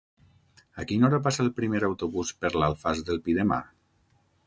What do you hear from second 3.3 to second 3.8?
demà?